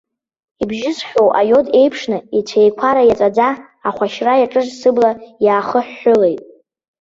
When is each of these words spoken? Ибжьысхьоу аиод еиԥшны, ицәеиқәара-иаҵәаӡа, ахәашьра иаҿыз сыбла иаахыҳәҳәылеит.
Ибжьысхьоу 0.61 1.29
аиод 1.39 1.67
еиԥшны, 1.79 2.17
ицәеиқәара-иаҵәаӡа, 2.37 3.49
ахәашьра 3.87 4.33
иаҿыз 4.41 4.67
сыбла 4.79 5.11
иаахыҳәҳәылеит. 5.45 6.41